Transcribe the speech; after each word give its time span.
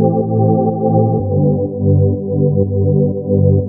Thank 0.00 0.14
you. 3.62 3.67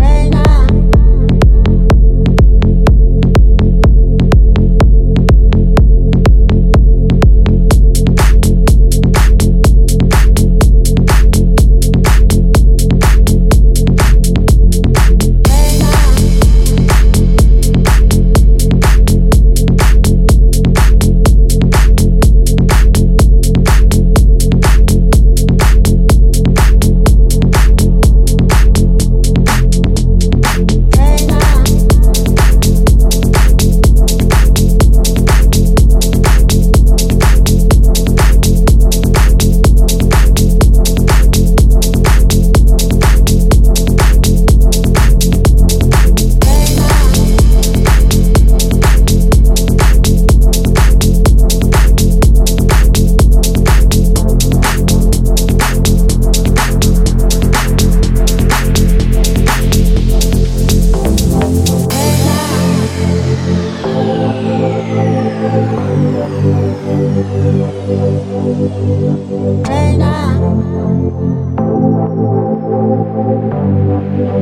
Hey 0.00 0.28
now. 0.30 0.47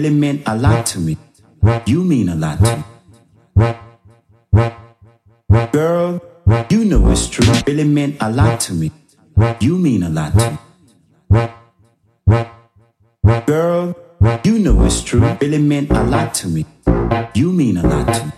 Really 0.04 0.16
meant 0.20 0.42
a 0.46 0.54
lot 0.56 0.84
to 0.84 1.00
me. 1.00 1.16
You 1.86 2.04
mean 2.04 2.28
a 2.28 2.34
lot 2.34 2.58
to 2.58 2.84
me. 3.56 3.74
Girl, 5.72 6.20
you 6.68 6.84
know 6.84 7.10
it's 7.10 7.28
true. 7.28 7.46
Really 7.66 7.84
meant 7.84 8.16
a 8.20 8.30
lot 8.30 8.60
to 8.60 8.74
me. 8.74 8.92
You 9.60 9.78
mean 9.78 10.02
a 10.02 10.10
lot 10.10 10.32
to 10.34 10.50
me. 10.50 10.58
Girl, 13.46 13.94
you 14.44 14.58
know 14.58 14.84
it's 14.84 15.02
true. 15.02 15.20
Really 15.40 15.58
meant 15.58 15.90
a 15.90 16.02
lot 16.04 16.34
to 16.34 16.48
me. 16.48 16.66
You 17.34 17.50
mean 17.52 17.78
a 17.78 17.86
lot 17.86 18.12
to 18.14 18.24
me. 18.26 18.32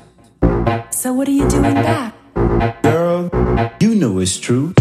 So 0.90 1.12
what 1.12 1.26
are 1.26 1.32
you 1.32 1.48
doing 1.48 1.74
back? 1.74 2.14
Girl, 2.82 3.28
you 3.80 3.96
know 3.96 4.20
it's 4.20 4.38
true. 4.38 4.72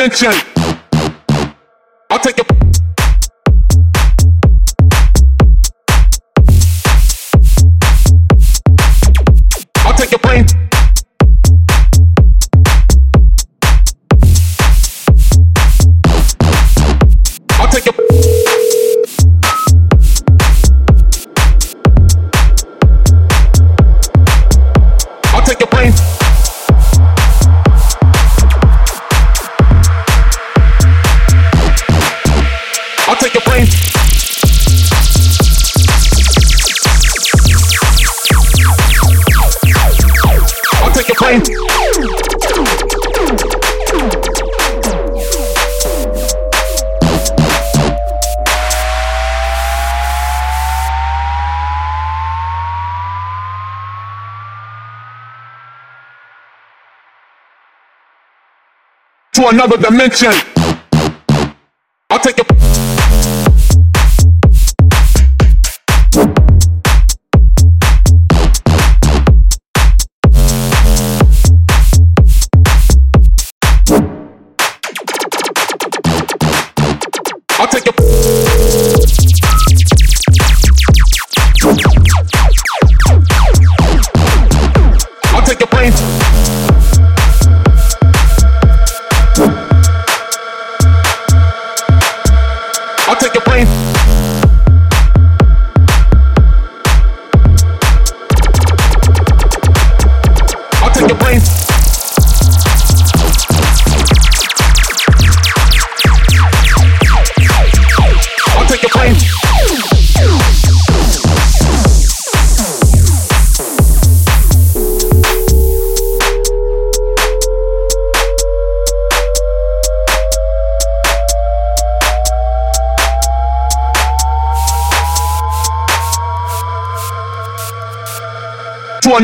Another 0.00 0.49
To 41.30 41.36
another 59.46 59.76
dimension. 59.76 60.32
I'll 62.10 62.18
take 62.18 62.38
your 62.38 62.46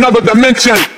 another 0.06 0.20
dimension. 0.20 0.95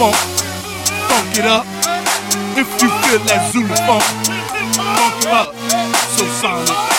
funk, 0.00 0.16
funk 1.10 1.36
it 1.36 1.44
up. 1.44 1.66
If 2.56 2.68
you 2.80 2.88
feel 2.88 3.18
that 3.28 3.52
Zulu 3.52 3.68
funk, 3.84 4.02
funk 4.96 5.24
it 5.24 5.28
up. 5.28 5.54
So 6.16 6.24
sonic. 6.40 6.89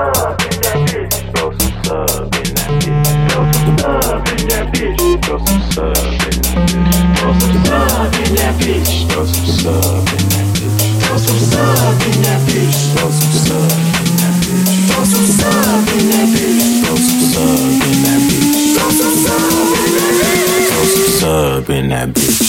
Throw 0.00 0.08
some 0.08 1.76
sub 1.84 2.32
in 2.32 2.48
that 2.48 2.72
bitch. 2.80 3.04
Throw 3.28 3.52
some 3.52 3.68
sub 3.70 4.24
in 4.28 4.46
that 4.48 4.72
bitch. 4.72 4.96
Throw 5.26 5.38
some 5.44 5.60
sub 5.70 5.96
in 8.16 8.32
that 8.34 8.56
bitch. 8.56 8.88
Throw 9.10 9.24
some 9.26 9.44
sub 9.44 10.00
in 10.00 10.16
that 11.12 11.20
bitch. 11.20 11.20
Throw 11.20 11.20
some 11.20 11.40
sub 11.40 12.00
in 12.00 12.16
that 12.22 12.40
bitch. 12.48 12.80
Throw 12.90 13.10
some 15.04 15.26
sub 15.26 15.88
in 15.92 16.04
that 16.08 16.28
bitch. 16.32 16.80
Throw 16.80 16.96
some 16.96 17.20
sub 17.20 17.60
in 17.60 18.00
that 18.00 18.20
bitch. 18.24 18.72
Throw 18.72 18.88
some 20.88 21.08
sub 21.20 21.68
in 21.70 21.88
that 21.90 22.08
bitch. 22.08 22.39